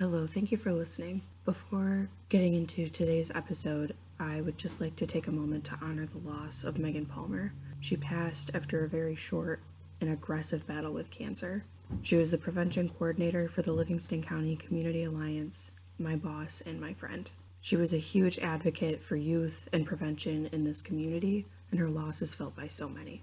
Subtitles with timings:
[0.00, 1.20] Hello, thank you for listening.
[1.44, 6.06] Before getting into today's episode, I would just like to take a moment to honor
[6.06, 7.52] the loss of Megan Palmer.
[7.80, 9.60] She passed after a very short
[10.00, 11.66] and aggressive battle with cancer.
[12.00, 16.94] She was the prevention coordinator for the Livingston County Community Alliance, my boss, and my
[16.94, 17.30] friend.
[17.60, 22.22] She was a huge advocate for youth and prevention in this community, and her loss
[22.22, 23.22] is felt by so many.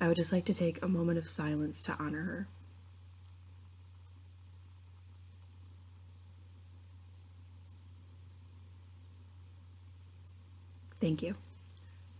[0.00, 2.48] I would just like to take a moment of silence to honor her.
[11.02, 11.34] Thank you.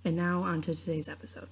[0.04, 1.46] And now on to today's episode.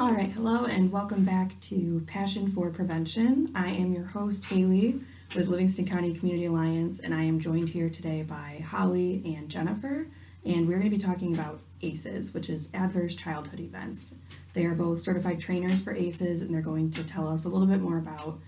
[0.00, 3.50] All right, hello, and welcome back to Passion for Prevention.
[3.56, 5.00] I am your host, Haley,
[5.34, 10.06] with Livingston County Community Alliance, and I am joined here today by Holly and Jennifer.
[10.44, 14.14] And we're going to be talking about ACEs, which is Adverse Childhood Events.
[14.54, 17.66] They are both certified trainers for ACEs, and they're going to tell us a little
[17.66, 18.38] bit more about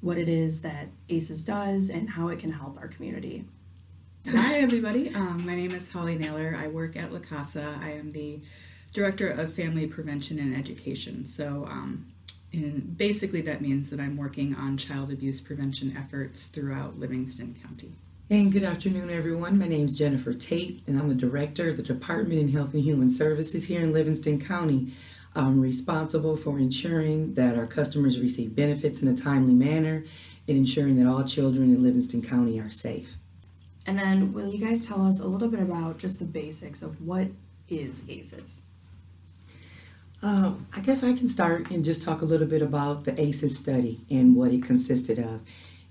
[0.00, 3.44] what it is that ACEs does and how it can help our community.
[4.28, 5.14] Hi, everybody.
[5.14, 6.56] Um, my name is Holly Naylor.
[6.58, 7.78] I work at La Casa.
[7.80, 8.40] I am the
[8.92, 11.26] Director of Family Prevention and Education.
[11.26, 12.06] So, um,
[12.96, 17.92] basically, that means that I'm working on child abuse prevention efforts throughout Livingston County.
[18.28, 19.56] And good afternoon, everyone.
[19.56, 22.82] My name is Jennifer Tate, and I'm the Director of the Department in Health and
[22.82, 24.92] Human Services here in Livingston County.
[25.36, 30.02] I'm responsible for ensuring that our customers receive benefits in a timely manner
[30.48, 33.14] and ensuring that all children in Livingston County are safe.
[33.86, 37.00] And then, will you guys tell us a little bit about just the basics of
[37.00, 37.28] what
[37.68, 38.62] is ACEs?
[40.20, 43.56] Um, I guess I can start and just talk a little bit about the ACEs
[43.56, 45.42] study and what it consisted of.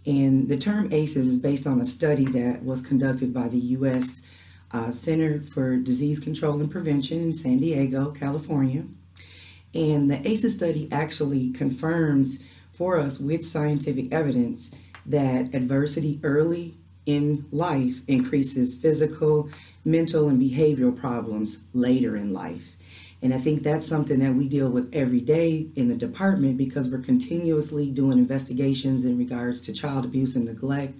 [0.06, 4.22] And the term ACEs is based on a study that was conducted by the U.S.
[4.72, 8.84] Uh, Center for Disease Control and Prevention in San Diego, California.
[9.74, 14.72] And the ACEs study actually confirms for us with scientific evidence
[15.06, 19.50] that adversity early in life increases physical,
[19.84, 22.76] mental, and behavioral problems later in life.
[23.22, 26.90] And I think that's something that we deal with every day in the department because
[26.90, 30.94] we're continuously doing investigations in regards to child abuse and neglect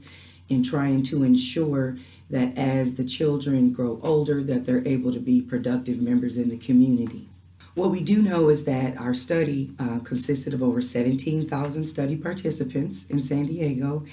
[0.50, 1.98] and trying to ensure
[2.30, 6.58] that as the children grow older that they're able to be productive members in the
[6.58, 7.28] community.
[7.76, 13.06] What we do know is that our study uh, consisted of over 17,000 study participants
[13.08, 14.06] in San Diego,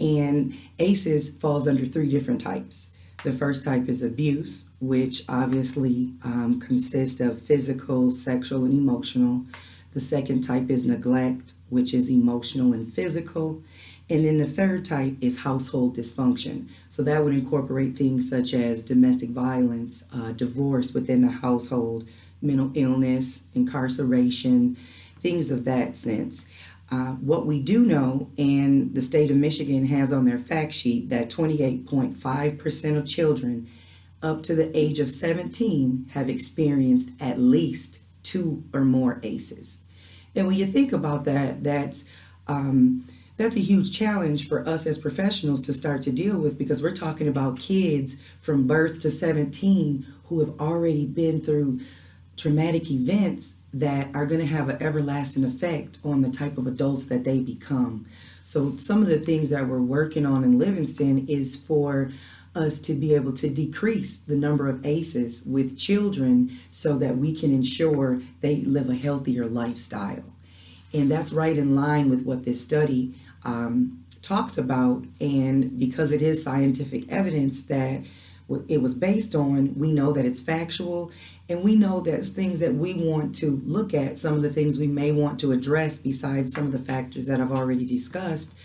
[0.00, 2.90] and ACEs falls under three different types.
[3.24, 9.44] The first type is abuse, which obviously um, consists of physical, sexual, and emotional.
[9.94, 13.62] The second type is neglect, which is emotional and physical.
[14.10, 16.68] And then the third type is household dysfunction.
[16.88, 22.08] So that would incorporate things such as domestic violence, uh, divorce within the household,
[22.42, 24.76] mental illness, incarceration,
[25.20, 26.46] things of that sense.
[26.92, 31.08] Uh, what we do know, and the state of Michigan has on their fact sheet
[31.08, 33.66] that 28.5% of children
[34.22, 39.86] up to the age of 17 have experienced at least two or more ACEs.
[40.34, 42.04] And when you think about that, that's
[42.46, 46.82] um, that's a huge challenge for us as professionals to start to deal with because
[46.82, 51.80] we're talking about kids from birth to 17 who have already been through
[52.36, 57.06] traumatic events that are going to have an everlasting effect on the type of adults
[57.06, 58.06] that they become.
[58.44, 62.10] So, some of the things that we're working on in Livingston is for
[62.54, 67.34] us to be able to decrease the number of ACEs with children so that we
[67.34, 70.24] can ensure they live a healthier lifestyle.
[70.92, 75.04] And that's right in line with what this study um, talks about.
[75.20, 78.02] And because it is scientific evidence that
[78.68, 81.10] it was based on, we know that it's factual
[81.48, 84.78] and we know there's things that we want to look at, some of the things
[84.78, 88.56] we may want to address besides some of the factors that I've already discussed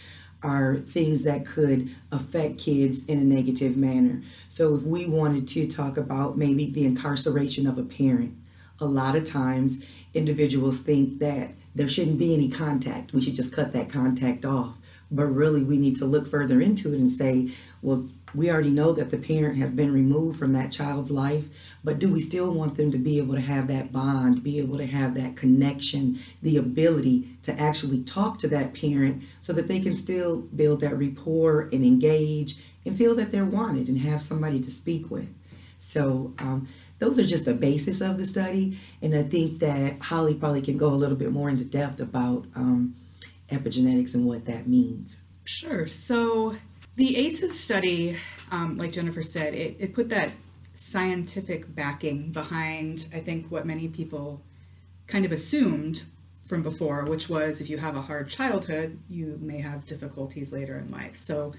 [0.44, 4.22] are things that could affect kids in a negative manner.
[4.50, 8.36] So if we wanted to talk about maybe the incarceration of a parent,
[8.80, 9.84] a lot of times
[10.14, 13.14] individuals think that there shouldn't be any contact.
[13.14, 14.76] We should just cut that contact off.
[15.10, 17.50] But really, we need to look further into it and say,
[17.82, 18.08] well,
[18.38, 21.50] we already know that the parent has been removed from that child's life,
[21.84, 24.78] but do we still want them to be able to have that bond, be able
[24.78, 29.80] to have that connection, the ability to actually talk to that parent so that they
[29.80, 34.62] can still build that rapport and engage and feel that they're wanted and have somebody
[34.62, 35.28] to speak with?
[35.80, 36.68] So, um,
[37.00, 40.78] those are just the basis of the study, and I think that Holly probably can
[40.78, 42.96] go a little bit more into depth about um,
[43.50, 45.22] epigenetics and what that means.
[45.44, 45.88] Sure.
[45.88, 46.54] So,
[46.98, 48.18] the ACEs study,
[48.52, 50.36] um, like Jennifer said, it, it put that
[50.74, 54.42] scientific backing behind, I think, what many people
[55.06, 56.04] kind of assumed
[56.48, 60.78] from before, which was if you have a hard childhood, you may have difficulties later
[60.80, 61.16] in life.
[61.16, 61.54] So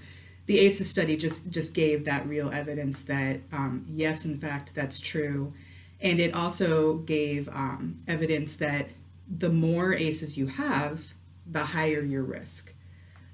[0.45, 4.99] the ACEs study just, just gave that real evidence that, um, yes, in fact, that's
[4.99, 5.53] true.
[6.01, 8.89] And it also gave um, evidence that
[9.29, 11.13] the more ACEs you have,
[11.49, 12.73] the higher your risk,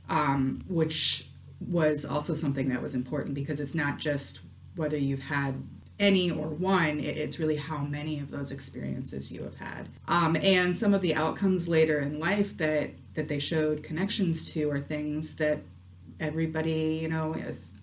[0.08, 1.30] um, which
[1.68, 4.40] was also something that was important because it's not just
[4.76, 5.64] whether you've had
[5.98, 9.88] any or one, it's really how many of those experiences you have had.
[10.08, 14.70] Um, and some of the outcomes later in life that, that they showed connections to
[14.72, 15.60] are things that
[16.20, 17.36] everybody, you know,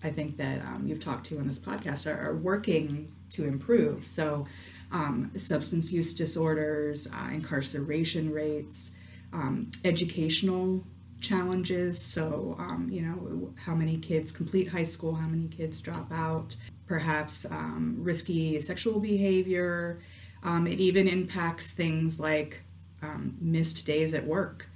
[0.03, 4.05] I think that um, you've talked to on this podcast are, are working to improve.
[4.05, 4.45] So,
[4.91, 8.91] um, substance use disorders, uh, incarceration rates,
[9.33, 10.83] um, educational
[11.23, 11.99] challenges.
[11.99, 16.55] So, um, you know, how many kids complete high school, how many kids drop out,
[16.85, 19.99] perhaps um, risky sexual behavior.
[20.43, 22.61] Um, it even impacts things like
[23.01, 24.67] um, missed days at work,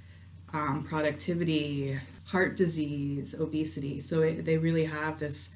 [0.52, 4.00] um, productivity, heart disease, obesity.
[4.00, 5.50] So it, they really have this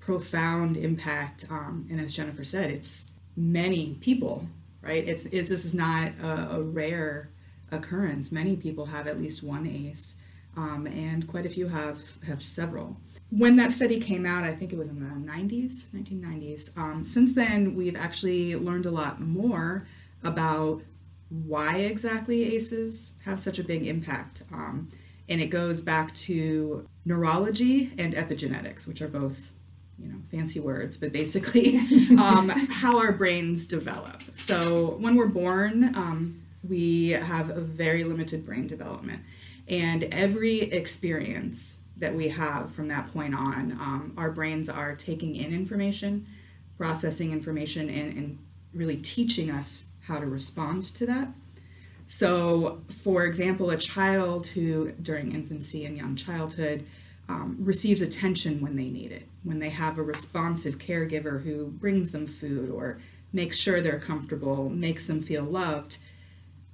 [0.00, 1.46] profound impact.
[1.50, 4.48] Um, and as Jennifer said, it's many people,
[4.80, 5.06] right?
[5.06, 7.30] It's, it's this is not a, a rare
[7.70, 8.30] occurrence.
[8.30, 10.16] Many people have at least one ACE,
[10.56, 12.96] um, and quite a few have have several
[13.30, 16.76] when that study came out, I think it was in the 90s, 1990s.
[16.78, 19.86] Um, since then, we've actually learned a lot more
[20.22, 20.82] about
[21.28, 24.44] why exactly ACEs have such a big impact.
[24.52, 24.90] Um,
[25.28, 29.54] and it goes back to neurology and epigenetics, which are both,
[29.98, 31.78] you know, fancy words, but basically
[32.10, 34.22] um, how our brains develop.
[34.34, 39.22] So when we're born, um, we have a very limited brain development.
[39.68, 43.72] And every experience that we have from that point on.
[43.72, 46.26] Um, our brains are taking in information,
[46.76, 48.38] processing information, and, and
[48.74, 51.28] really teaching us how to respond to that.
[52.04, 56.86] So, for example, a child who during infancy and young childhood
[57.28, 62.12] um, receives attention when they need it, when they have a responsive caregiver who brings
[62.12, 62.98] them food or
[63.32, 65.98] makes sure they're comfortable, makes them feel loved,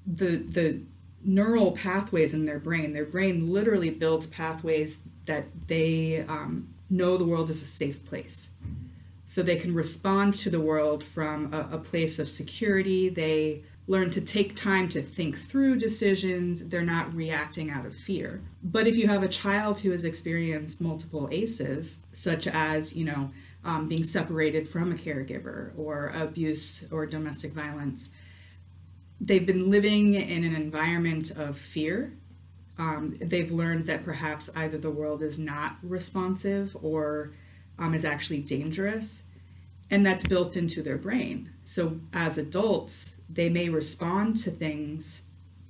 [0.07, 0.83] the the
[1.25, 7.25] neural pathways in their brain, their brain literally builds pathways that they um, know the
[7.25, 8.51] world is a safe place.
[9.27, 13.09] So they can respond to the world from a, a place of security.
[13.09, 16.65] They learn to take time to think through decisions.
[16.65, 18.43] They're not reacting out of fear.
[18.63, 23.31] But if you have a child who has experienced multiple ACEs, such as, you know,
[23.65, 28.11] um, being separated from a caregiver or abuse or domestic violence,
[29.25, 32.13] they've been living in an environment of fear
[32.79, 37.33] um, they've learned that perhaps either the world is not responsive or
[37.79, 39.25] um, is actually dangerous,
[39.91, 41.51] and that's built into their brain.
[41.65, 45.23] So as adults, they may respond to things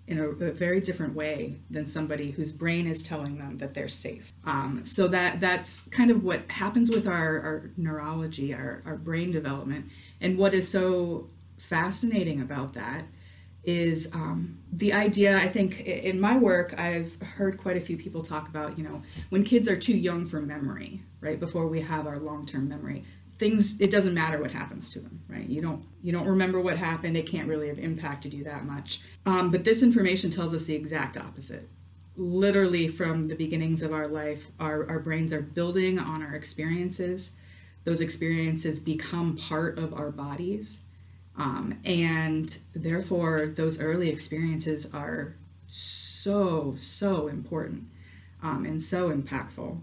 [0.07, 3.89] in a, a very different way than somebody whose brain is telling them that they're
[3.89, 4.33] safe.
[4.45, 9.33] Um, so that that's kind of what happens with our, our neurology, our, our brain
[9.33, 9.91] development,
[10.21, 11.29] and what is so
[11.59, 13.05] fascinating about that
[13.65, 18.23] is um, the idea i think in my work i've heard quite a few people
[18.23, 22.07] talk about you know when kids are too young for memory right before we have
[22.07, 23.05] our long-term memory
[23.39, 25.49] things it doesn't matter what happens to them right?
[25.49, 29.01] You don't you don't remember what happened it can't really have impacted you that much.
[29.27, 31.69] Um, but this information tells us the exact opposite.
[32.17, 37.33] Literally from the beginnings of our life our, our brains are building on our experiences.
[37.85, 40.83] Those experiences become part of our bodies
[41.37, 45.35] um, and therefore, those early experiences are
[45.67, 47.85] so, so important
[48.43, 49.81] um, and so impactful.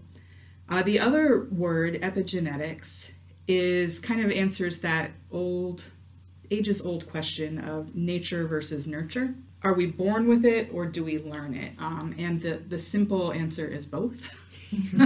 [0.68, 3.12] Uh, the other word, epigenetics,
[3.48, 5.84] is kind of answers that old,
[6.52, 9.34] ages old question of nature versus nurture.
[9.62, 11.72] Are we born with it or do we learn it?
[11.78, 14.32] Um, and the, the simple answer is both.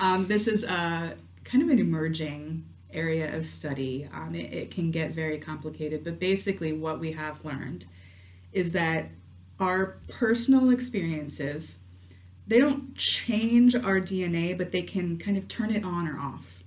[0.00, 2.64] um, this is a kind of an emerging
[2.94, 4.08] area of study.
[4.12, 7.86] Um, it, it can get very complicated, but basically, what we have learned
[8.52, 9.06] is that
[9.60, 11.78] our personal experiences
[12.46, 16.62] they don't change our DNA, but they can kind of turn it on or off.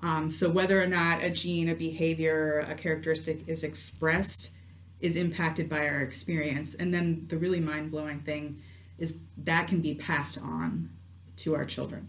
[0.00, 4.52] Um, so whether or not a gene, a behavior, a characteristic is expressed
[5.00, 6.74] is impacted by our experience.
[6.74, 8.60] And then the really mind blowing thing
[8.98, 10.90] is that can be passed on
[11.36, 12.08] to our children.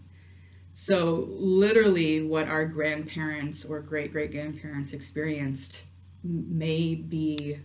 [0.78, 5.86] So, literally, what our grandparents or great great grandparents experienced
[6.22, 7.60] may be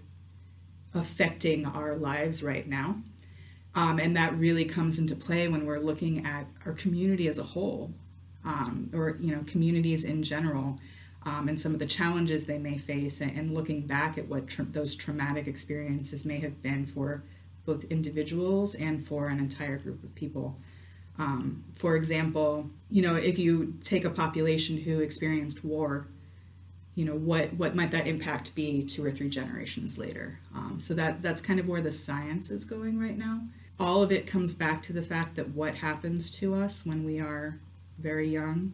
[0.94, 3.02] affecting our lives right now.
[3.76, 7.44] Um, and that really comes into play when we're looking at our community as a
[7.44, 7.94] whole,
[8.46, 10.78] um, or you know, communities in general.
[11.24, 14.48] um, and some of the challenges they may face, and, and looking back at what
[14.48, 17.24] tra- those traumatic experiences may have been for
[17.66, 20.58] both individuals and for an entire group of people.
[21.18, 26.08] Um, for example, you know, if you take a population who experienced war,
[26.96, 30.40] you know, what what might that impact be two or three generations later?
[30.54, 33.42] Um, so that that's kind of where the science is going right now.
[33.80, 37.20] All of it comes back to the fact that what happens to us when we
[37.20, 37.60] are
[37.98, 38.74] very young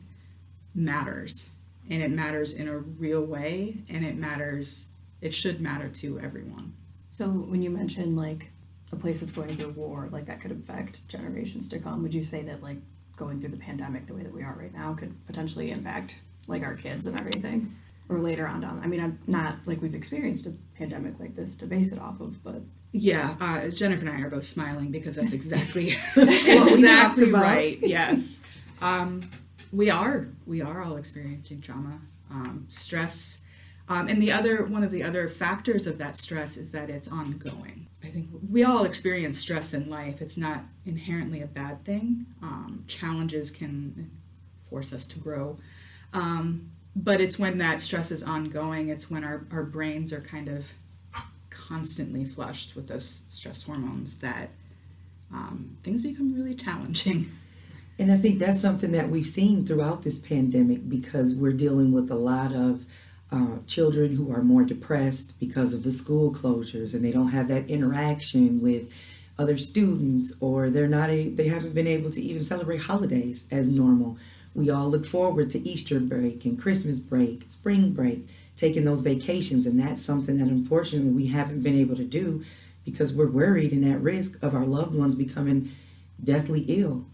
[0.74, 1.50] matters,
[1.90, 4.88] and it matters in a real way, and it matters.
[5.22, 6.74] It should matter to everyone.
[7.10, 8.52] So when you mention like
[8.92, 12.24] a place that's going through war, like that could affect generations to come, would you
[12.24, 12.78] say that like
[13.16, 16.18] going through the pandemic the way that we are right now could potentially impact
[16.48, 17.76] like our kids and everything?
[18.10, 18.80] Or later on down.
[18.82, 22.22] I mean, I'm not like we've experienced a pandemic like this to base it off
[22.22, 22.62] of, but
[22.94, 27.78] Yeah, uh, Jennifer and I are both smiling because that's exactly exactly right.
[27.82, 28.42] Yes,
[28.82, 29.30] um,
[29.74, 32.00] we are we are all experiencing trauma,
[32.32, 33.40] um, stress,
[33.90, 37.08] um, and the other one of the other factors of that stress is that it's
[37.08, 37.88] ongoing.
[38.04, 40.22] I think we all experience stress in life.
[40.22, 42.26] It's not inherently a bad thing.
[42.42, 44.12] Um, challenges can
[44.70, 45.58] force us to grow.
[46.14, 50.48] Um, but it's when that stress is ongoing, it's when our, our brains are kind
[50.48, 50.72] of
[51.50, 54.50] constantly flushed with those stress hormones that
[55.32, 57.32] um, things become really challenging.
[58.00, 62.12] And I think that's something that we've seen throughout this pandemic because we're dealing with
[62.12, 62.86] a lot of
[63.32, 67.48] uh, children who are more depressed because of the school closures and they don't have
[67.50, 68.92] that interaction with
[69.38, 73.68] other students or they're not a, they haven't been able to even celebrate holidays as
[73.68, 74.18] normal.
[74.56, 79.68] We all look forward to Easter break and Christmas break, spring break, taking those vacations
[79.68, 82.44] and that's something that unfortunately we haven't been able to do
[82.86, 85.72] because we're worried and at risk of our loved ones becoming
[86.24, 87.06] deathly ill.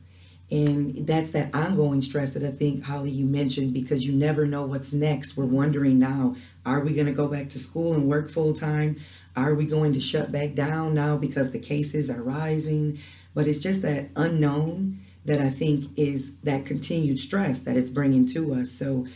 [0.53, 4.67] And that's that ongoing stress that I think, Holly, you mentioned because you never know
[4.67, 5.35] what's next.
[5.35, 8.97] We're wondering now are we going to go back to school and work full time?
[9.35, 12.99] Are we going to shut back down now because the cases are rising?
[13.33, 18.27] But it's just that unknown that I think is that continued stress that it's bringing
[18.27, 18.71] to us.
[18.71, 19.07] So,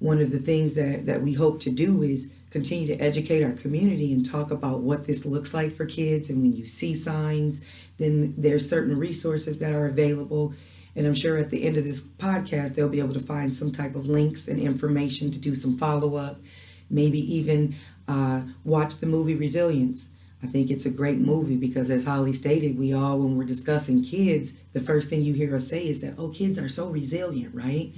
[0.00, 3.52] one of the things that, that we hope to do is continue to educate our
[3.52, 6.30] community and talk about what this looks like for kids.
[6.30, 7.60] And when you see signs,
[7.98, 10.54] then there's certain resources that are available.
[10.96, 13.70] And I'm sure at the end of this podcast, they'll be able to find some
[13.70, 16.40] type of links and information to do some follow up,
[16.88, 17.74] maybe even
[18.08, 20.10] uh, watch the movie Resilience.
[20.42, 24.02] I think it's a great movie because, as Holly stated, we all, when we're discussing
[24.02, 27.54] kids, the first thing you hear us say is that, oh, kids are so resilient,
[27.54, 27.92] right?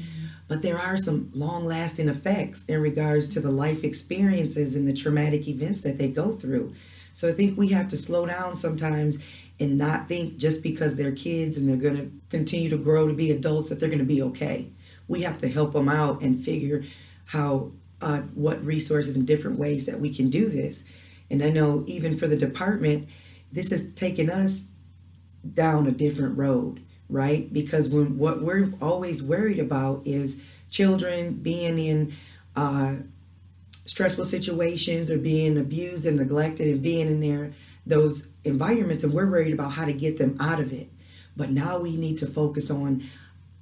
[0.49, 4.93] But there are some long lasting effects in regards to the life experiences and the
[4.93, 6.75] traumatic events that they go through.
[7.15, 9.23] So I think we have to slow down sometimes
[9.63, 13.15] and not think just because they're kids and they're going to continue to grow to
[13.15, 14.69] be adults that they're going to be okay.
[15.09, 16.85] We have to help them out and figure
[17.27, 20.85] how, uh, what resources and different ways that we can do this.
[21.31, 23.09] And I know even for the department,
[23.53, 24.67] this has taken us
[25.55, 27.53] down a different road, right?
[27.53, 32.15] Because when what we're always worried about is children being in
[32.57, 32.95] uh,
[33.87, 37.53] stressful situations or being abused and neglected and being in there
[37.87, 40.89] those environments and we're worried about how to get them out of it.
[41.37, 43.05] But now we need to focus on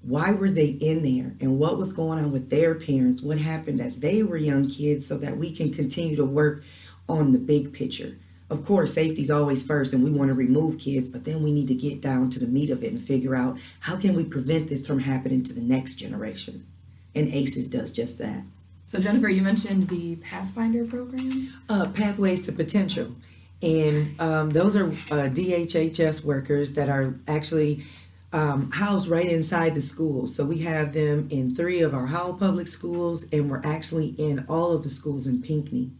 [0.03, 3.81] why were they in there and what was going on with their parents what happened
[3.81, 6.63] as they were young kids so that we can continue to work
[7.09, 8.17] on the big picture.
[8.49, 11.53] Of course safety is always first and we want to remove kids but then we
[11.53, 14.25] need to get down to the meat of it and figure out how can we
[14.25, 16.67] prevent this from happening to the next generation?
[17.15, 18.43] And aces does just that.
[18.87, 21.53] So Jennifer, you mentioned the Pathfinder program.
[21.69, 23.15] uh, pathways to potential
[23.63, 27.85] and um, those are uh, dhhs workers that are actually
[28.33, 32.35] um, housed right inside the schools so we have them in three of our howell
[32.35, 35.91] public schools and we're actually in all of the schools in pinckney.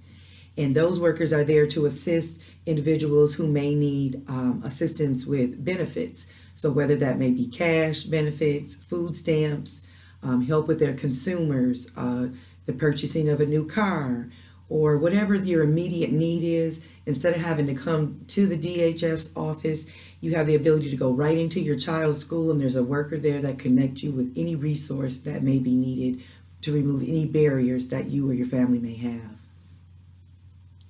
[0.57, 6.27] And those workers are there to assist individuals who may need um, assistance with benefits.
[6.55, 9.87] So whether that may be cash benefits food stamps
[10.23, 12.29] um, help with their consumers uh,
[12.67, 14.29] the purchasing of a new car
[14.71, 19.87] or whatever your immediate need is, instead of having to come to the DHS office,
[20.21, 23.19] you have the ability to go right into your child's school and there's a worker
[23.19, 26.23] there that connects you with any resource that may be needed
[26.63, 29.37] to remove any barriers that you or your family may have.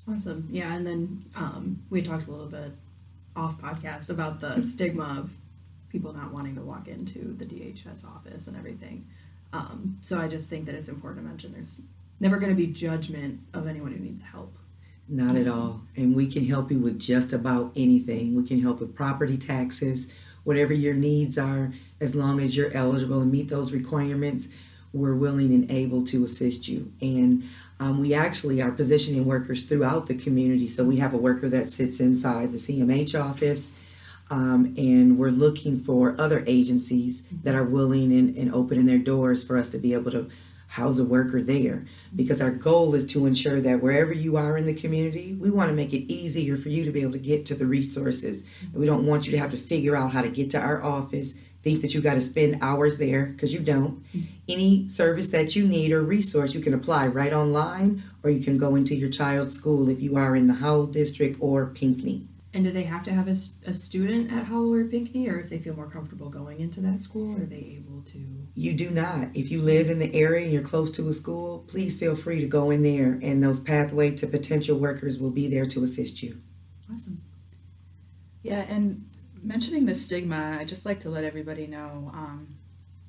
[0.08, 0.48] Awesome.
[0.50, 2.72] Yeah, and then um, we talked a little bit
[3.34, 5.36] off podcast about the stigma of
[5.88, 9.06] people not wanting to walk into the DHS office and everything.
[9.52, 11.82] Um, so I just think that it's important to mention there's
[12.20, 14.56] never going to be judgment of anyone who needs help.
[15.08, 15.82] Not at all.
[15.96, 18.36] And we can help you with just about anything.
[18.36, 20.06] We can help with property taxes,
[20.44, 24.48] whatever your needs are, as long as you're eligible and meet those requirements.
[24.92, 26.92] we're willing and able to assist you.
[27.00, 27.44] And
[27.78, 30.68] um, we actually are positioning workers throughout the community.
[30.68, 33.78] So we have a worker that sits inside the CMH office.
[34.30, 39.44] Um, and we're looking for other agencies that are willing and, and opening their doors
[39.44, 40.28] for us to be able to
[40.70, 41.84] house a worker there?
[42.16, 45.68] Because our goal is to ensure that wherever you are in the community we want
[45.68, 48.44] to make it easier for you to be able to get to the resources.
[48.62, 50.82] And we don't want you to have to figure out how to get to our
[50.82, 54.02] office think that you got to spend hours there because you don't.
[54.48, 58.58] Any service that you need or resource you can apply right online or you can
[58.58, 62.64] go into your child's school if you are in the howell district or pinckney And
[62.64, 65.50] do they have to have a, s- a student at Howell or Pinckney, or if
[65.50, 68.18] they feel more comfortable going into that school, are they able to?
[68.56, 69.28] You do not.
[69.34, 72.40] If you live in the area and you're close to a school, please feel free
[72.40, 76.24] to go in there, and those pathway to potential workers will be there to assist
[76.24, 76.40] you.
[76.92, 77.22] Awesome.
[78.42, 79.08] Yeah, and
[79.40, 82.56] mentioning the stigma, I just like to let everybody know, um,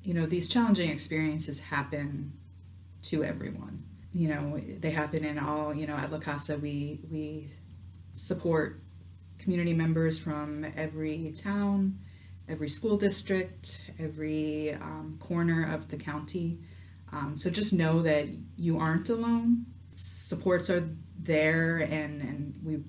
[0.04, 2.32] you know, these challenging experiences happen
[3.04, 3.82] to everyone.
[4.12, 5.74] You know, they happen in all.
[5.74, 7.48] You know, at La Casa, we we
[8.14, 8.80] support
[9.42, 11.98] community members from every town,
[12.48, 16.58] every school district, every um, corner of the county.
[17.12, 19.66] Um, so just know that you aren't alone.
[19.94, 22.82] Supports are there, and and we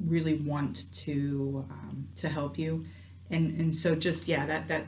[0.00, 2.86] really want to um, to help you
[3.30, 4.86] and and so just yeah that that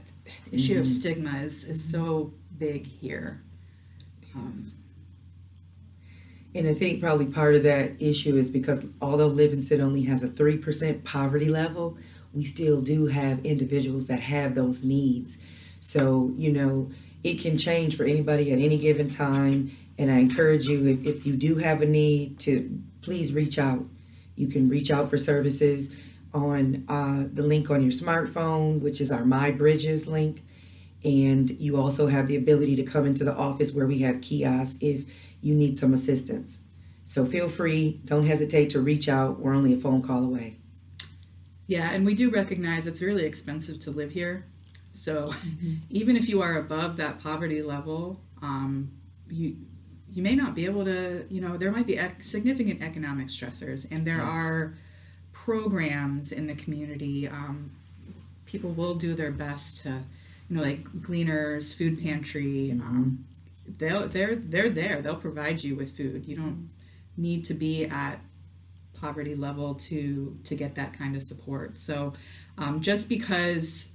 [0.53, 3.43] issue of stigma is is so big here
[4.35, 4.55] um,
[6.55, 10.29] And I think probably part of that issue is because although Livingston only has a
[10.29, 11.97] 3% poverty level,
[12.33, 15.39] we still do have individuals that have those needs.
[15.79, 16.91] So, you know,
[17.23, 19.77] it can change for anybody at any given time.
[19.99, 23.85] And I encourage you, if, if you do have a need, to please reach out.
[24.37, 25.95] You can reach out for services
[26.33, 30.43] on uh, the link on your smartphone, which is our MI Bridges link.
[31.03, 34.79] And you also have the ability to come into the office where we have kiosks
[34.81, 35.05] if
[35.43, 36.61] you need some assistance.
[37.05, 39.41] So feel free, don't hesitate to reach out.
[39.41, 40.57] We're only a phone call away.
[41.67, 44.45] yeah and we do recognize it's really expensive to live here
[44.93, 45.33] so
[46.01, 48.91] even if you are above that poverty level um,
[49.29, 49.57] you
[50.13, 53.87] you may not be able to you know there might be ec- significant economic stressors
[53.93, 54.29] and there Yes.
[54.41, 54.75] are
[55.33, 57.71] programs in the community um,
[58.47, 59.89] people will do their best to
[60.49, 63.25] you know like gleaners food pantry um,
[63.79, 65.01] they'll they're they're there.
[65.01, 66.27] They'll provide you with food.
[66.27, 66.71] You don't
[67.17, 68.21] need to be at
[69.01, 71.79] poverty level to to get that kind of support.
[71.79, 72.13] So
[72.59, 73.93] um, just because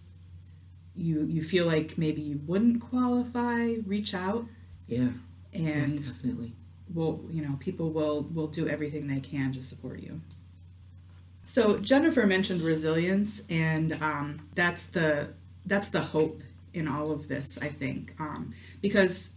[0.96, 4.46] you you feel like maybe you wouldn't qualify reach out.
[4.88, 5.10] Yeah,
[5.54, 6.54] and definitely.
[6.94, 10.22] will you know people will will do everything they can to support you.
[11.48, 15.30] So jennifer mentioned resilience and um, that's the
[15.66, 16.42] that's the hope
[16.74, 18.14] in all of this i think.
[18.20, 19.32] Um, because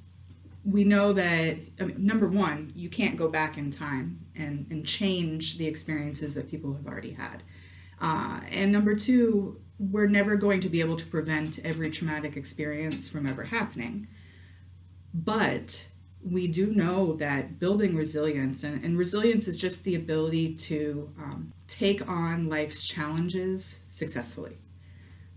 [0.68, 4.87] we know that I mean, number one you can't go back in time and, and
[4.87, 7.42] change the experiences that people have already had.
[8.00, 13.09] Uh, and number two we're never going to be able to prevent every traumatic experience
[13.09, 14.09] from ever happening.
[15.14, 15.87] But
[16.20, 21.52] we do know that building resilience and, and resilience is just the ability to um,
[21.68, 24.59] take on life's challenges successfully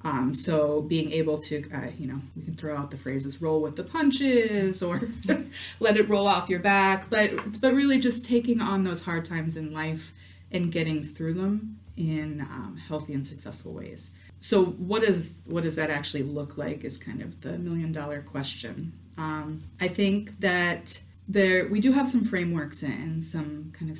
[0.03, 3.61] um, so being able to uh, you know we can throw out the phrases roll
[3.61, 5.01] with the punches or
[5.79, 9.57] let it roll off your back but but really just taking on those hard times
[9.57, 10.13] in life
[10.51, 15.75] and getting through them in um, healthy and successful ways so what is what does
[15.75, 21.01] that actually look like is kind of the million dollar question um, I think that
[21.27, 23.99] there we do have some frameworks and some kind of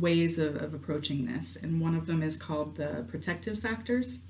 [0.00, 4.20] ways of, of approaching this, and one of them is called the protective factors.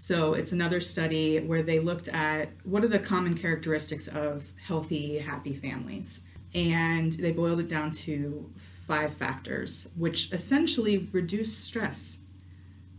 [0.00, 5.18] So it's another study where they looked at what are the common characteristics of healthy,
[5.18, 6.20] happy families,
[6.54, 8.48] and they boiled it down to
[8.86, 12.18] five factors, which essentially reduce stress.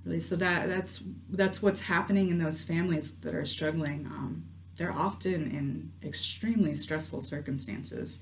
[0.04, 4.06] Really, so that that's that's what's happening in those families that are struggling.
[4.06, 4.44] Um,
[4.76, 8.20] they're often in extremely stressful circumstances.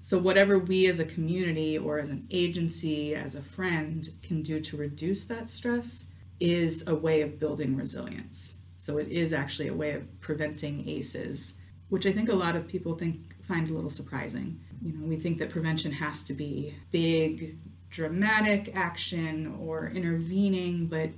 [0.00, 4.60] So, whatever we as a community or as an agency, as a friend, can do
[4.60, 6.06] to reduce that stress
[6.42, 8.54] is a way of building resilience.
[8.76, 11.54] So, it is actually a way of preventing ACEs,
[11.88, 14.60] which I think a lot of people think find a little surprising.
[14.82, 17.56] You know, we think that prevention has to be big,
[17.90, 21.10] dramatic action or intervening, but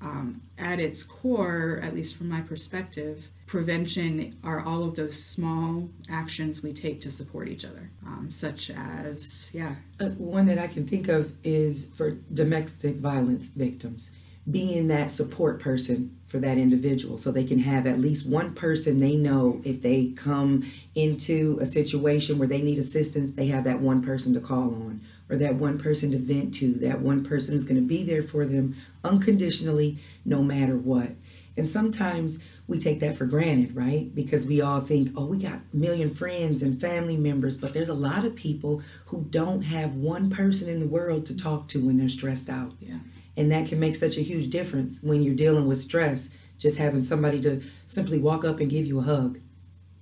[0.00, 5.90] um, at its core, at least from my perspective, prevention are all of those small
[6.08, 10.68] actions we take to support each other, um, such as, yeah, Uh, one that I
[10.68, 14.10] can think of is for domestic violence victims.
[14.50, 17.18] Being that support person for that individual.
[17.18, 21.66] So they can have at least one person they know if they come into a
[21.66, 25.00] situation where they need assistance they have that one person to call on
[25.30, 28.22] or that one person to vent to that one person who's going to be there
[28.22, 28.74] for them
[29.04, 31.10] unconditionally no matter what.
[31.54, 34.12] And sometimes we take that for granted right?
[34.12, 37.90] Because we all think oh we got a million friends and family members but there's
[37.90, 41.86] a lot of people who don't have one person in the world to talk to
[41.86, 42.72] when they're stressed out.
[42.80, 42.98] Yeah.
[43.36, 46.30] And that can make such a huge difference when you're dealing with stress.
[46.58, 49.40] Just having somebody to simply walk up and give you a hug.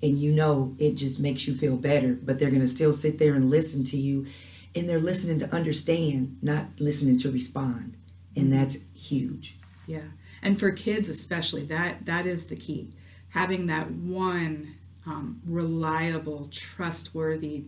[0.03, 3.19] And you know it just makes you feel better, but they're going to still sit
[3.19, 4.27] there and listen to you.
[4.75, 7.97] And they're listening to understand, not listening to respond.
[8.37, 9.57] And that's huge.
[9.87, 10.09] Yeah.
[10.43, 12.90] And for kids especially, that that is the key.
[13.31, 14.75] Having that one
[15.07, 17.64] um, reliable, trustworthy,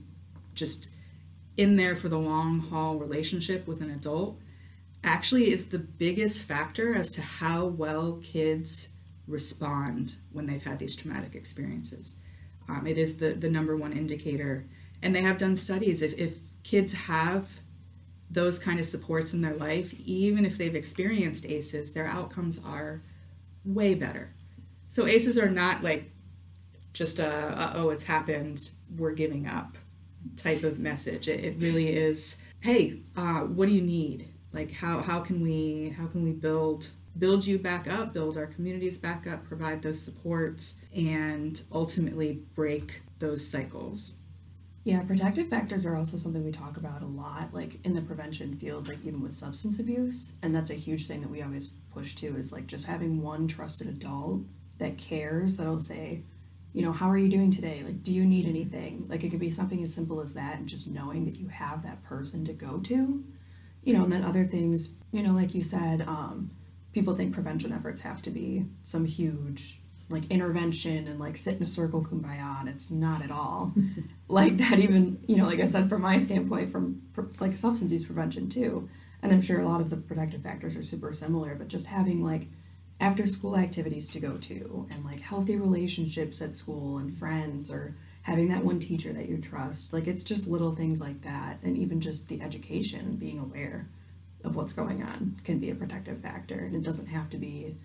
[0.54, 0.90] just
[1.56, 4.38] in there for the long haul relationship with an adult
[5.04, 8.90] actually is the biggest factor as to how well kids
[9.26, 12.16] respond when they've had these traumatic experiences.
[12.68, 14.66] Um, it is the, the number one indicator.
[15.02, 16.02] And they have done studies.
[16.02, 17.50] If, if kids have
[18.30, 23.02] those kind of supports in their life, even if they've experienced ACEs, their outcomes are
[23.64, 24.34] way better.
[24.88, 26.10] So ACEs are not like
[26.92, 29.76] just a, a oh, it's happened, we're giving up
[30.36, 31.28] type of message.
[31.28, 34.31] It, it really is, hey, uh, what do you need?
[34.52, 38.46] Like how, how can we how can we build build you back up, build our
[38.46, 44.16] communities back up, provide those supports, and ultimately break those cycles.
[44.84, 48.56] Yeah, protective factors are also something we talk about a lot, like in the prevention
[48.56, 50.32] field, like even with substance abuse.
[50.42, 53.46] And that's a huge thing that we always push to is like just having one
[53.46, 54.42] trusted adult
[54.78, 56.22] that cares that'll say,
[56.72, 57.82] you know, how are you doing today?
[57.84, 59.04] Like, do you need anything?
[59.08, 61.82] Like, it could be something as simple as that, and just knowing that you have
[61.82, 63.22] that person to go to,
[63.82, 66.50] you know, and then other things, you know, like you said, um,
[66.92, 71.62] people think prevention efforts have to be some huge like intervention and like sit in
[71.62, 73.72] a circle kumbaya and it's not at all
[74.28, 77.92] like that even you know like i said from my standpoint from it's like substance
[77.92, 78.88] use prevention too.
[79.22, 82.22] And i'm sure a lot of the protective factors are super similar but just having
[82.22, 82.48] like
[83.00, 87.96] after school activities to go to and like healthy relationships at school and friends or
[88.22, 89.92] having that one teacher that you trust.
[89.92, 93.88] Like it's just little things like that and even just the education being aware
[94.44, 96.58] of what's going on can be a protective factor.
[96.58, 97.76] And it doesn't have to be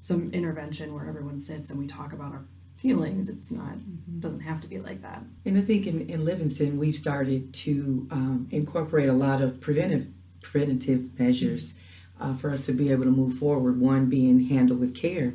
[0.00, 2.44] some intervention where everyone sits and we talk about our
[2.76, 3.28] feelings.
[3.28, 3.74] It's not
[4.20, 5.22] doesn't have to be like that.
[5.44, 10.08] And I think in, in Livingston, we've started to um, incorporate a lot of preventive
[10.40, 11.74] preventative measures
[12.20, 13.80] uh, for us to be able to move forward.
[13.80, 15.34] One being handle with care,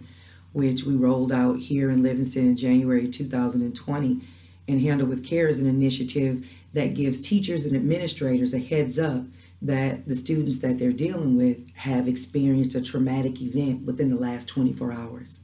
[0.51, 4.21] which we rolled out here in Livingston in January 2020.
[4.67, 9.23] And handle with care is an initiative that gives teachers and administrators a heads up
[9.61, 14.47] that the students that they're dealing with have experienced a traumatic event within the last
[14.47, 15.41] 24 hours.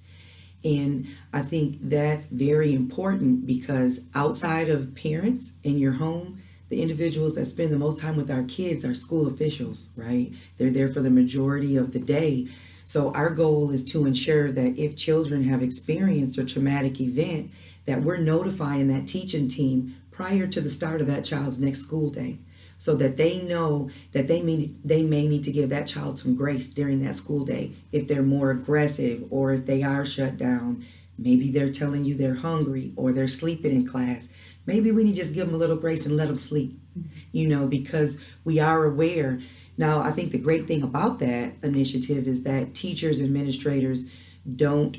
[0.63, 7.35] And I think that's very important because outside of parents in your home, the individuals
[7.35, 10.31] that spend the most time with our kids are school officials, right?
[10.57, 12.47] They're there for the majority of the day.
[12.85, 17.51] So our goal is to ensure that if children have experienced a traumatic event,
[17.85, 22.09] that we're notifying that teaching team prior to the start of that child's next school
[22.09, 22.37] day
[22.77, 26.35] so that they know that they may, they may need to give that child some
[26.35, 30.85] grace during that school day if they're more aggressive or if they are shut down.
[31.17, 34.29] Maybe they're telling you they're hungry or they're sleeping in class.
[34.65, 37.07] Maybe we need to just give them a little grace and let them sleep, mm-hmm.
[37.31, 39.39] you know, because we are aware.
[39.77, 44.07] Now, I think the great thing about that initiative is that teachers, administrators
[44.55, 44.97] don't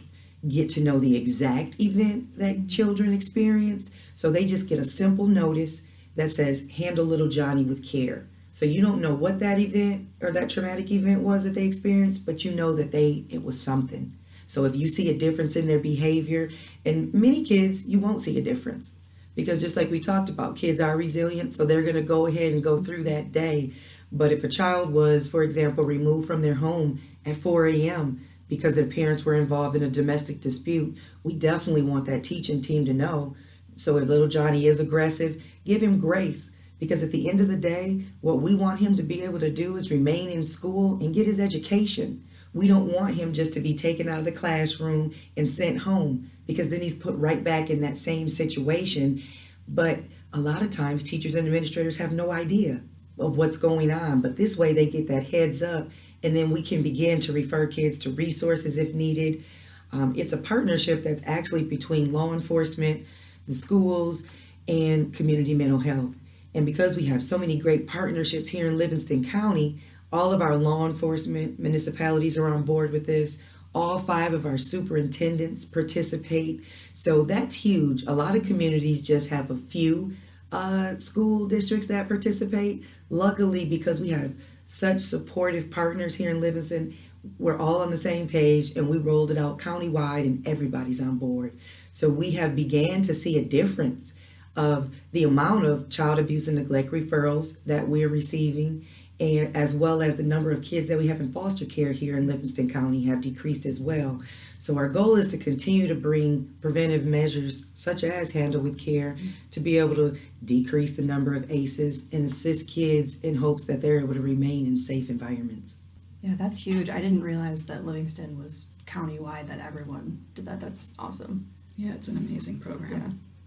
[0.49, 3.91] get to know the exact event that children experienced.
[4.15, 8.27] So they just get a simple notice that says handle little Johnny with care.
[8.53, 12.25] So you don't know what that event or that traumatic event was that they experienced,
[12.25, 14.17] but you know that they it was something.
[14.47, 16.51] So if you see a difference in their behavior,
[16.85, 18.95] and many kids you won't see a difference
[19.35, 22.53] because just like we talked about, kids are resilient, so they're going to go ahead
[22.53, 23.73] and go through that day.
[24.13, 28.25] But if a child was, for example, removed from their home at 4 a.m.
[28.49, 32.85] because their parents were involved in a domestic dispute, we definitely want that teaching team
[32.85, 33.37] to know.
[33.77, 37.57] So if little Johnny is aggressive, give him grace because at the end of the
[37.57, 41.15] day, what we want him to be able to do is remain in school and
[41.15, 42.25] get his education.
[42.53, 46.31] We don't want him just to be taken out of the classroom and sent home
[46.47, 49.23] because then he's put right back in that same situation.
[49.67, 50.01] But
[50.33, 52.83] a lot of times, teachers and administrators have no idea
[53.19, 54.21] of what's going on.
[54.21, 55.89] But this way, they get that heads up,
[56.25, 59.45] and then we can begin to refer kids to resources if needed.
[59.93, 63.07] Um, it's a partnership that's actually between law enforcement,
[63.47, 64.27] the schools,
[64.67, 66.15] and community mental health.
[66.55, 69.79] And because we have so many great partnerships here in Livingston County,
[70.15, 73.41] All of our law enforcement municipalities are on board with this.
[73.75, 76.63] All five of our superintendents participate.
[76.93, 78.05] So that's huge.
[78.05, 80.15] A lot of communities just have a few
[80.53, 82.85] uh, school districts that participate.
[83.11, 84.35] Luckily, because we have
[84.66, 86.96] such supportive partners here in Livingston,
[87.38, 91.16] we're all on the same page and we rolled it out countywide and everybody's on
[91.16, 91.57] board.
[91.90, 94.14] So we have began to see a difference
[94.57, 98.87] of the amount of child abuse and neglect referrals that we're receiving
[99.20, 102.16] and as well as the number of kids that we have in foster care here
[102.16, 104.20] in Livingston County have decreased as well.
[104.64, 109.14] So our goal is to continue to bring preventive measures such as handle with care
[109.50, 113.83] to be able to decrease the number of ACEs and assist kids in hopes that
[113.83, 115.77] they're able to remain in safe environments.
[116.22, 116.88] Yeah, that's huge.
[116.88, 120.61] I didn't realize that Livingston was countywide, that everyone did that.
[120.61, 121.53] That's awesome.
[121.77, 122.90] Yeah, it's an amazing program.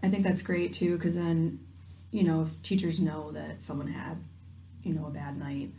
[0.04, 0.08] Yeah.
[0.08, 1.66] I think that's great too, because then,
[2.12, 4.18] you know, if teachers know that someone had,
[4.84, 5.72] you know, a bad night,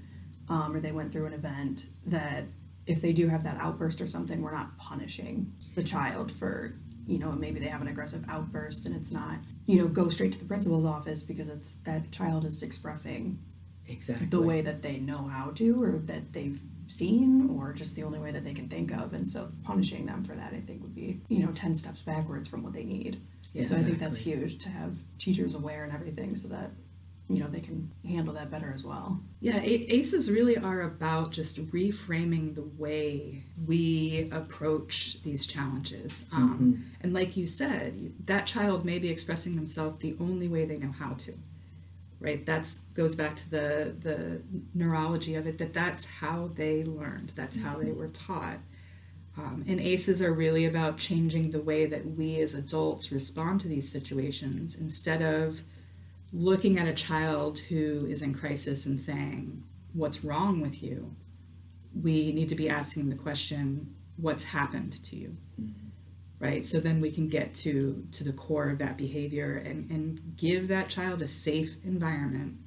[0.48, 2.46] um, or they went through an event, that
[2.88, 6.74] if they do have that outburst or something, we're not punishing the child for,
[7.06, 10.32] you know, maybe they have an aggressive outburst and it's not, you know, go straight
[10.32, 13.38] to the principal's office because it's that child is expressing
[13.86, 14.26] Exactly.
[14.28, 18.18] the way that they know how to or that they've seen or just the only
[18.18, 19.12] way that they can think of.
[19.12, 22.48] And so punishing them for that i think would be you know 10 steps backwards
[22.48, 23.20] from what they need.
[23.52, 26.70] Yeah, so i think that's huge to have teachers aware and everything so that
[27.28, 31.64] you know they can handle that better as well Yeah, ACEs really are about just
[31.70, 36.24] reframing the way we approach these challenges.
[36.32, 40.78] Um, And like you said, that child may be expressing themselves the only way they
[40.78, 41.34] know how to.
[42.20, 42.44] Right?
[42.44, 44.42] That's goes back to the the
[44.74, 45.58] neurology of it.
[45.58, 47.28] That that's how they learned.
[47.36, 48.58] That's how they were taught.
[49.36, 53.68] Um, and ACEs are really about changing the way that we as adults respond to
[53.68, 55.62] these situations instead of
[56.32, 59.64] looking at a child who is in crisis and saying,
[59.94, 61.14] What's wrong with you?
[62.00, 65.36] We need to be asking the question, What's happened to you?
[66.38, 66.64] Right?
[66.64, 70.68] So then we can get to, to the core of that behavior and, and give
[70.68, 72.58] that child a safe environment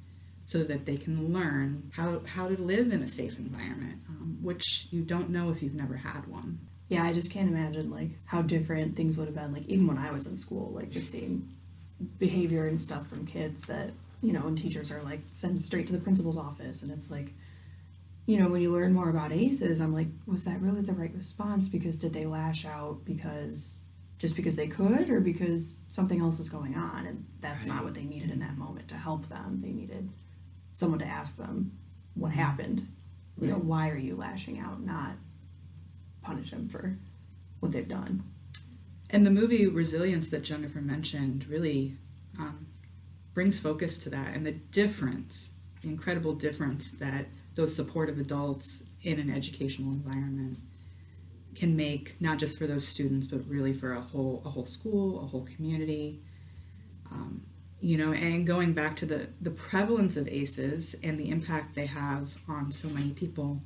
[0.44, 4.88] so that they can learn how, how to live in a safe environment, um, which
[4.90, 6.58] you don't know if you've never had one.
[6.88, 9.96] yeah i just can't imagine like how different things would have been like even when
[9.96, 11.48] i was in school like just seeing
[12.18, 13.90] behavior and stuff from kids that
[14.22, 17.32] you know and teachers are like send straight to the principal's office and it's like
[18.26, 21.14] you know when you learn more about aces i'm like was that really the right
[21.14, 21.68] response?
[21.68, 23.78] Because did they lash out because
[24.18, 27.06] just because they could or because something else is going on?
[27.06, 29.60] And that's not what they needed in that moment to help them.
[29.60, 30.10] They needed
[30.72, 31.78] someone to ask them
[32.14, 32.40] what mm-hmm.
[32.40, 32.88] happened.
[33.40, 35.12] You know why are you lashing out not
[36.22, 36.96] punish them for
[37.60, 38.22] what they've done
[39.12, 41.98] And the movie Resilience that Jennifer mentioned really
[42.38, 42.66] um,
[43.34, 49.20] brings focus to that and the difference, the incredible difference that those supportive adults in
[49.20, 50.58] an educational environment
[51.54, 55.22] can make, not just for those students, but really for a whole a whole school,
[55.22, 56.22] a whole community.
[57.10, 57.42] Um,
[57.80, 61.86] you know, and going back to the the prevalence of ACEs and the impact they
[61.86, 63.60] have on so many people.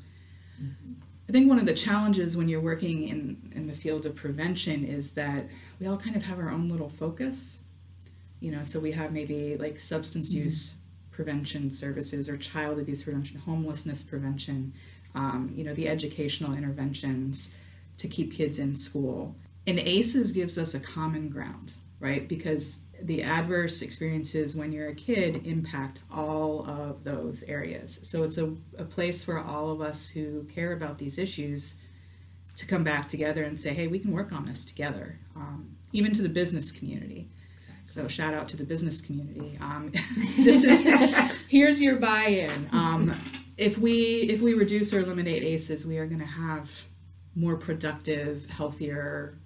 [1.28, 4.84] I think one of the challenges when you're working in, in the field of prevention
[4.84, 5.48] is that
[5.80, 7.58] we all kind of have our own little focus.
[8.38, 10.76] You know, so we have maybe like substance use
[11.10, 14.72] prevention services or child abuse prevention, homelessness prevention,
[15.14, 17.50] um, you know, the educational interventions
[17.98, 19.34] to keep kids in school.
[19.66, 22.28] And ACEs gives us a common ground, right?
[22.28, 28.00] Because the adverse experiences when you're a kid impact all of those areas.
[28.02, 31.76] So it's a, a place for all of us who care about these issues
[32.56, 36.12] to come back together and say, hey, we can work on this together, um, even
[36.14, 37.28] to the business community.
[37.84, 39.56] So shout out to the business community.
[39.60, 39.92] Um,
[40.36, 40.82] this is
[41.48, 42.68] here's your buy-in.
[42.72, 43.14] Um,
[43.56, 46.86] if we if we reduce or eliminate ACEs, we are going to have
[47.34, 49.38] more productive, healthier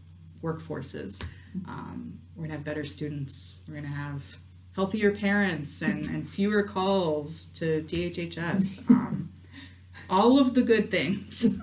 [0.43, 1.23] workforces.
[1.67, 3.61] Um, we're going to have better students.
[3.69, 4.39] We're going to have
[4.75, 8.89] healthier parents and, and fewer calls to DHHS.
[8.89, 9.31] Um,
[10.09, 11.47] all of the good things.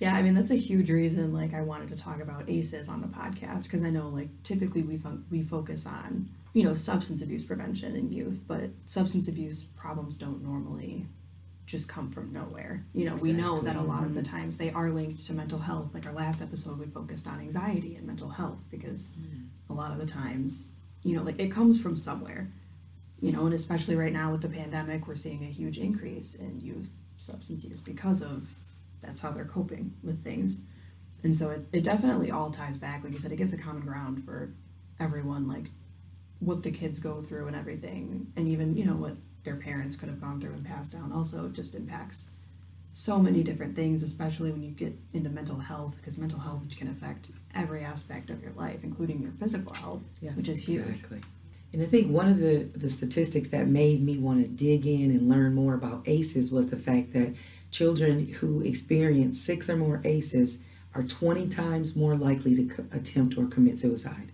[0.00, 1.34] Yeah, I mean that's a huge reason.
[1.34, 4.82] Like I wanted to talk about ACEs on the podcast because I know like typically
[4.82, 9.62] we fo- we focus on you know substance abuse prevention in youth, but substance abuse
[9.62, 11.06] problems don't normally
[11.70, 12.84] just come from nowhere.
[12.92, 15.60] You know, we know that a lot of the times they are linked to mental
[15.60, 15.94] health.
[15.94, 19.46] Like our last episode, we focused on anxiety and mental health because mm.
[19.68, 22.50] a lot of the times, you know, like it comes from somewhere.
[23.20, 26.60] You know, and especially right now with the pandemic, we're seeing a huge increase in
[26.60, 28.54] youth substance use because of
[29.02, 30.62] that's how they're coping with things.
[31.22, 33.04] And so it, it definitely all ties back.
[33.04, 34.54] Like you said, it gives a common ground for
[34.98, 35.66] everyone, like
[36.38, 38.32] what the kids go through and everything.
[38.36, 41.48] And even, you know, what their parents could have gone through and passed down also
[41.48, 42.28] just impacts
[42.92, 46.88] so many different things, especially when you get into mental health, because mental health can
[46.88, 50.36] affect every aspect of your life, including your physical health, Yes.
[50.36, 50.84] which is huge.
[50.86, 51.20] Exactly.
[51.72, 55.12] And I think one of the, the statistics that made me want to dig in
[55.12, 57.34] and learn more about ACEs was the fact that
[57.70, 63.38] children who experience six or more ACEs are 20 times more likely to co- attempt
[63.38, 64.32] or commit suicide.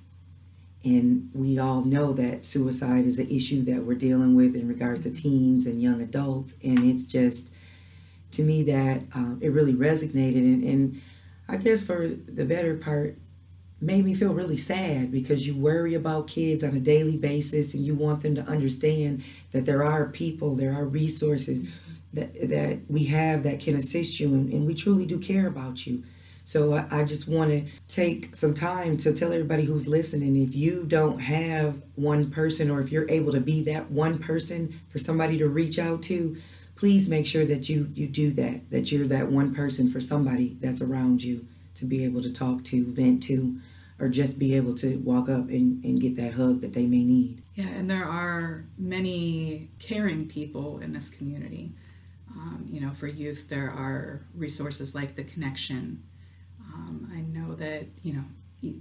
[0.87, 5.01] And we all know that suicide is an issue that we're dealing with in regards
[5.01, 6.55] to teens and young adults.
[6.63, 7.53] And it's just,
[8.31, 10.37] to me, that um, it really resonated.
[10.37, 11.03] And, and
[11.49, 13.19] I guess for the better part,
[13.81, 17.85] made me feel really sad because you worry about kids on a daily basis and
[17.85, 21.69] you want them to understand that there are people, there are resources
[22.15, 25.85] that, that we have that can assist you and, and we truly do care about
[25.85, 26.05] you.
[26.47, 30.85] So I, just want to take some time to tell everybody who's listening if you
[30.85, 35.39] don't have one person or if you're able to be that one person for somebody
[35.39, 36.37] to reach out to,
[36.77, 40.57] please make sure that you you do that, that you're that one person for somebody
[40.61, 43.59] that's around you to be able to talk to, vent to,
[43.99, 47.03] or just be able to walk up and, and get that hug that they may
[47.03, 47.43] need.
[47.57, 51.73] Yeah, and there are many caring people in this community.
[52.31, 56.05] Um, you know, for youth, there are resources like the Connection.
[56.77, 58.25] Um, I know that you know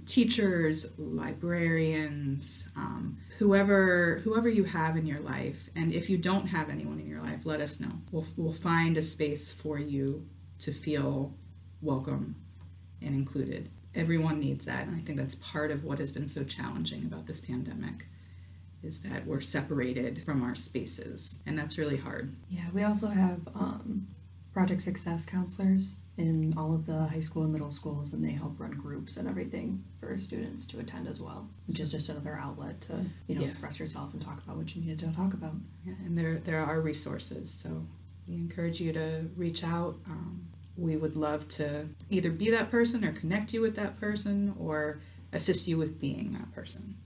[0.04, 6.68] teachers, librarians, um, whoever whoever you have in your life, and if you don't have
[6.68, 7.92] anyone in your life, let us know.
[8.12, 10.26] We'll we'll find a space for you
[10.60, 11.34] to feel
[11.80, 12.36] welcome
[13.00, 13.70] and included.
[13.94, 17.26] Everyone needs that, and I think that's part of what has been so challenging about
[17.26, 18.06] this pandemic
[18.82, 22.36] is that we're separated from our spaces, and that's really hard.
[22.48, 24.08] Yeah, we also have um,
[24.52, 28.58] project success counselors in all of the high school and middle schools, and they help
[28.58, 32.80] run groups and everything for students to attend as well, which is just another outlet
[32.82, 33.48] to you know Yeah.
[33.48, 35.56] express yourself and talk about what you needed to talk about.
[35.84, 37.86] Yeah, and there there are resources, so
[38.26, 39.98] we encourage you to reach out.
[40.06, 40.42] Um,
[40.76, 45.00] we would love to either be that person or connect you with that person or
[45.32, 46.96] assist you with being that person,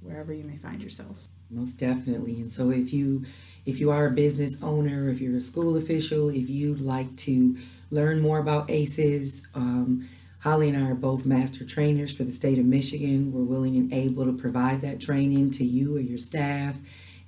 [0.00, 1.28] wherever you may find yourself.
[1.50, 2.40] Most definitely.
[2.40, 3.24] And so if you
[3.64, 7.56] if you are a business owner, if you're a school official, if you'd like to
[7.90, 10.08] learn more about ACEs, um,
[10.40, 13.32] Holly and I are both master trainers for the state of Michigan.
[13.32, 16.78] We're willing and able to provide that training to you or your staff.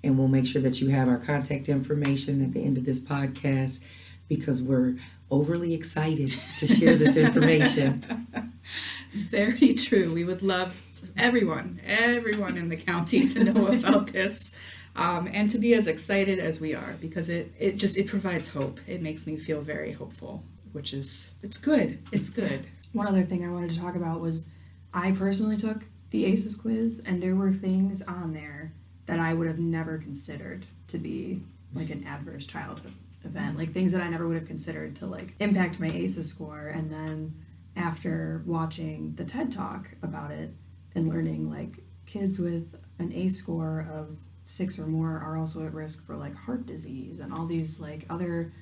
[0.03, 3.01] And we'll make sure that you have our contact information at the end of this
[3.01, 3.81] podcast
[4.29, 4.97] because we're
[5.31, 8.27] overly excited to share this information.
[9.13, 10.13] Very true.
[10.13, 10.81] We would love
[11.17, 14.55] everyone, everyone in the county to know about this.
[14.97, 18.49] Um, and to be as excited as we are because it, it just it provides
[18.49, 18.81] hope.
[18.87, 21.99] It makes me feel very hopeful which is it's good.
[22.13, 22.67] It's good.
[22.93, 24.49] One other thing I wanted to talk about was
[24.93, 28.73] I personally took the ACEs quiz, and there were things on there
[29.07, 32.93] that I would have never considered to be like an adverse childhood
[33.25, 36.69] event, like things that I never would have considered to like impact my ACEs score.
[36.69, 37.35] And then
[37.77, 40.51] after watching the TED talk about it
[40.95, 44.19] and learning like kids with an ACE score of
[44.51, 48.05] six or more are also at risk for like heart disease and all these like
[48.11, 48.53] other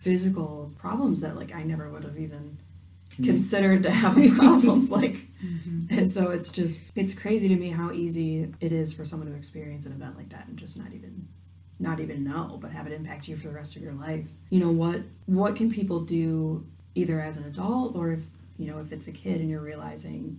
[0.00, 2.58] physical problems that like I never would have even
[3.12, 3.24] mm-hmm.
[3.24, 5.86] considered to have a problem like mm-hmm.
[5.88, 9.36] and so it's just it's crazy to me how easy it is for someone to
[9.36, 11.26] experience an event like that and just not even
[11.78, 14.28] not even know but have it impact you for the rest of your life.
[14.50, 18.26] You know what what can people do either as an adult or if
[18.58, 20.38] you know if it's a kid and you're realizing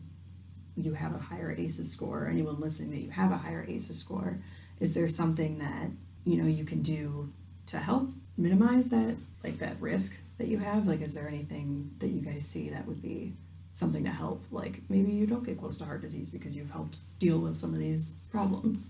[0.77, 3.97] you have a higher aces score or anyone listening that you have a higher aces
[3.97, 4.39] score
[4.81, 5.91] is there something that
[6.25, 7.31] you know you can do
[7.67, 10.87] to help minimize that like that risk that you have?
[10.87, 13.33] Like is there anything that you guys see that would be
[13.71, 14.43] something to help?
[14.51, 17.73] Like maybe you don't get close to heart disease because you've helped deal with some
[17.73, 18.89] of these problems.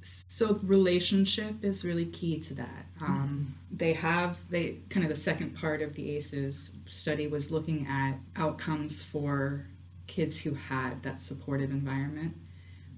[0.00, 2.86] So relationship is really key to that.
[3.00, 7.86] Um, they have they kind of the second part of the aces study was looking
[7.86, 9.66] at outcomes for
[10.06, 12.34] kids who had that supportive environment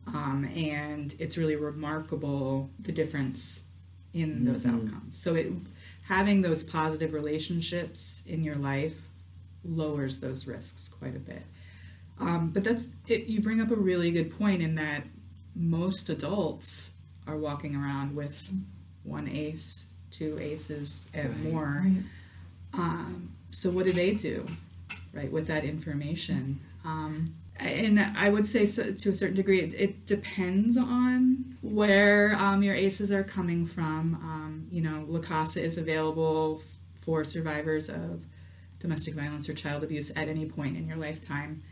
[0.06, 3.62] um, and it's really remarkable the difference
[4.12, 5.52] in those outcomes so it
[6.02, 9.00] having those positive relationships in your life
[9.64, 11.44] lowers those risks quite a bit
[12.20, 15.04] um, but that's it, you bring up a really good point in that
[15.54, 16.92] most adults
[17.27, 18.50] are walking around with
[19.04, 21.87] one ace, two aces, and more.
[22.75, 24.46] Um, so what do they do,
[25.12, 26.60] right, with that information?
[26.85, 32.35] Um, and I would say so, to a certain degree, it, it depends on where
[32.37, 34.15] um, your aces are coming from.
[34.15, 36.63] Um, you know, La Casa is available
[37.00, 38.25] for survivors of
[38.79, 41.63] domestic violence or child abuse at any point in your lifetime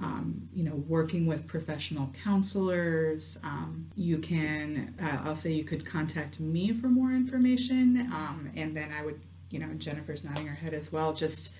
[0.00, 3.36] um, you know, working with professional counselors.
[3.42, 8.76] Um, you can, uh, I'll say you could contact me for more information, um, and
[8.76, 9.20] then I would
[9.50, 11.56] you know, Jennifer's nodding her head as well, just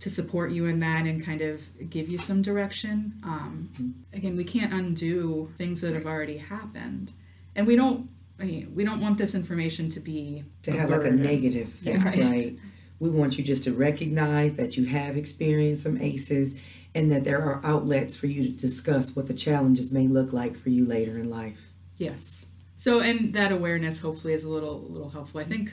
[0.00, 3.14] to support you in that and kind of give you some direction.
[3.22, 3.70] Um,
[4.12, 7.12] again, we can't undo things that have already happened,
[7.54, 8.08] and we don't.
[8.38, 12.04] I mean, we don't want this information to be to have like a negative effect,
[12.04, 12.18] Right.
[12.24, 12.58] right.
[12.98, 16.58] We want you just to recognize that you have experienced some ACEs
[16.94, 20.56] and that there are outlets for you to discuss what the challenges may look like
[20.56, 21.70] for you later in life.
[21.98, 22.46] Yes.
[22.76, 25.40] So, and that awareness hopefully is a little, a little helpful.
[25.40, 25.72] I think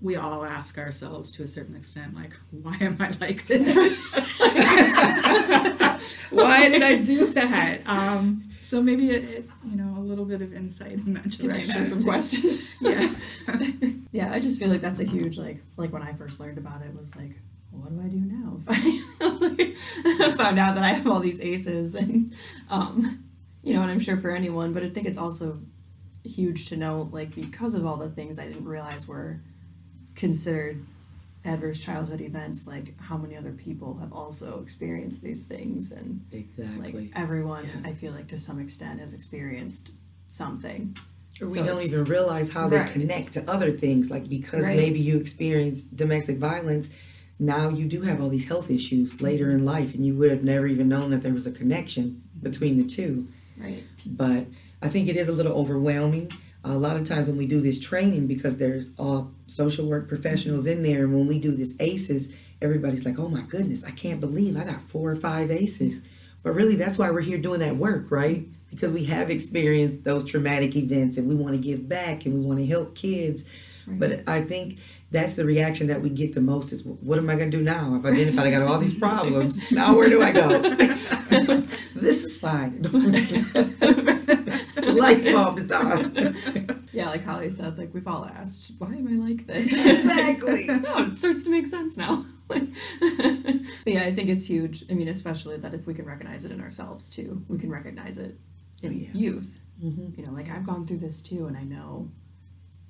[0.00, 4.14] we all ask ourselves to a certain extent, like, why am I like this?
[6.30, 7.80] why did I do that?
[7.86, 11.48] Um, so maybe it, it, you know, a little bit of insight in that Can
[11.48, 11.70] direction.
[11.70, 12.64] answer some questions.
[12.80, 13.08] Yeah.
[14.12, 16.82] yeah, I just feel like that's a huge like like when I first learned about
[16.82, 17.40] it was like,
[17.72, 18.60] what do I do now?
[18.68, 22.32] If I found out that I have all these aces and
[22.70, 23.24] um
[23.62, 25.58] you know, and I'm sure for anyone, but I think it's also
[26.24, 29.40] huge to know like because of all the things I didn't realize were
[30.18, 30.84] considered
[31.44, 36.92] adverse childhood events, like how many other people have also experienced these things and Exactly.
[36.92, 37.88] like everyone Yeah.
[37.88, 39.92] I feel like to some extent has experienced
[40.26, 40.96] something.
[41.40, 42.86] Or we So don't even realize how Right.
[42.86, 44.10] they connect to other things.
[44.10, 44.76] Like because Right.
[44.76, 46.90] maybe you experienced domestic violence,
[47.38, 50.42] now you do have all these health issues later in life, and you would have
[50.42, 53.28] never even known that there was a connection between the two.
[53.56, 53.84] Right.
[54.04, 54.46] But
[54.82, 56.32] I think it is a little overwhelming.
[56.64, 60.66] A lot of times when we do this training, because there's all social work professionals
[60.66, 64.20] in there, and when we do this ACEs, everybody's like, "Oh my goodness, I can't
[64.20, 66.02] believe I got four or five ACEs."
[66.42, 68.46] But really, that's why we're here doing that work, right?
[68.70, 72.40] Because we have experienced those traumatic events, and we want to give back, and we
[72.40, 73.44] want to help kids.
[73.86, 74.00] Right.
[74.00, 74.78] But I think
[75.10, 77.62] that's the reaction that we get the most is, "What am I going to do
[77.62, 77.94] now?
[77.94, 79.70] I've identified I got all these problems.
[79.72, 80.60] Now where do I go?"
[81.94, 82.82] this is fine.
[84.98, 86.84] light is on.
[86.92, 89.72] Yeah, like Holly said, like we've all asked, why am I like this?
[89.86, 90.66] Exactly.
[90.66, 92.24] no, it starts to make sense now.
[92.50, 92.64] Like,
[93.84, 94.82] but yeah, I think it's huge.
[94.90, 98.16] I mean, especially that if we can recognize it in ourselves too, we can recognize
[98.16, 98.38] it
[98.80, 99.08] in Yeah.
[99.12, 99.58] youth.
[99.84, 100.16] Mhm.
[100.16, 102.10] You know, like I've gone through this too, and I know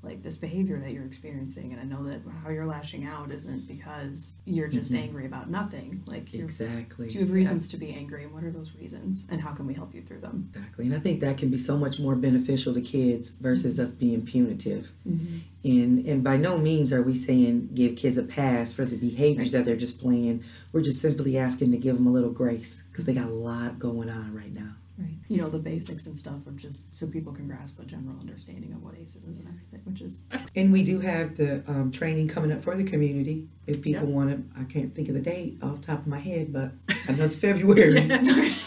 [0.02, 3.66] like this behavior that you're experiencing, and I know that how you're lashing out isn't
[3.66, 4.98] because you're just Mhm.
[4.98, 6.02] angry about nothing.
[6.06, 7.08] Like you're, Exactly.
[7.10, 9.74] you have reasons to be angry, and what are those reasons, and how can we
[9.74, 10.50] help you through them?
[10.54, 10.84] Exactly.
[10.86, 14.22] And I think that can be so much more beneficial to kids versus us being
[14.24, 14.92] punitive.
[15.64, 19.50] And and by no means are we saying give kids a pass for the behaviors
[19.52, 20.44] that they're displaying.
[20.72, 23.78] We're just simply asking to give them a little grace because they got a lot
[23.80, 24.76] going on right now.
[24.98, 25.14] Right.
[25.28, 28.72] You know, the basics and stuff of just so people can grasp a general understanding
[28.72, 30.22] of what ACEs is and everything, which is
[30.56, 33.46] And we do have the um, training coming up for the community.
[33.66, 34.14] If people Yep.
[34.14, 36.72] want to, I can't think of the date off the top of my head, but
[37.08, 38.08] I know it's February.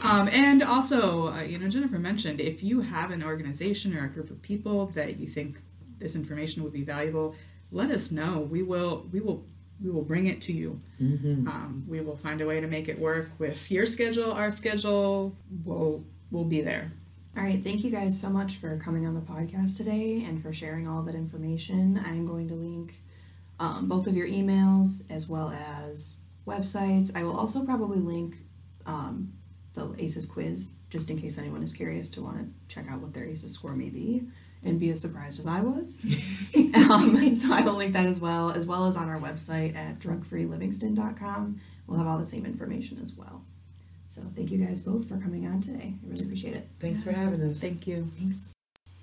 [0.00, 4.08] Um, and also, uh, you know, Jennifer mentioned if you have an organization or a
[4.08, 5.60] group of people that you think
[5.98, 7.34] this information would be valuable,
[7.72, 8.38] let us know.
[8.40, 9.44] We will, we will,
[9.82, 10.80] we will bring it to you.
[10.98, 14.50] hmm Um, we will find a way to make it work with your schedule, our
[14.50, 15.36] schedule.
[15.64, 16.92] We'll, we'll be there.
[17.36, 20.52] All right, thank you guys so much for coming on the podcast today and for
[20.52, 22.02] sharing all that information.
[22.04, 23.00] I'm going to link
[23.60, 26.16] um, both of your emails as well as
[26.46, 27.14] websites.
[27.14, 28.38] I will also probably link
[28.86, 29.34] um,
[29.74, 33.12] the ACEs quiz just in case anyone is curious to want to check out what
[33.14, 34.26] their ACEs score may be
[34.64, 35.98] and be as surprised as I was.
[36.74, 39.98] um, so I will link that as well, as well as on our website at
[39.98, 41.60] drugfreelivingston.com.
[41.86, 43.44] We'll have all the same information as well.
[44.06, 45.94] So thank you guys both for coming on today.
[46.02, 46.68] I really appreciate it.
[46.80, 47.58] Thanks for having us.
[47.58, 48.08] Thank you.
[48.12, 48.52] Thanks.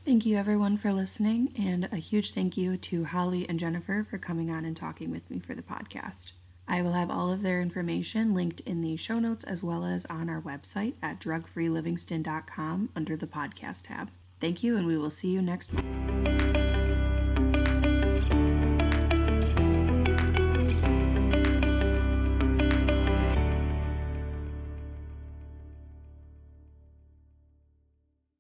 [0.03, 4.20] Thank you, everyone, for listening, and a huge thank you to Holly and Jennifer for
[4.20, 6.34] coming on and talking with me for the podcast.
[6.68, 10.06] I will have all of their information linked in the show notes as well as
[10.06, 14.12] on our website at drugfreelivingston.com under the podcast tab.
[14.39, 16.64] Thank you, and we will see you next month.